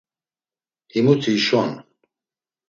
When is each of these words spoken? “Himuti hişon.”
“Himuti 0.91 1.29
hişon.” 1.35 1.69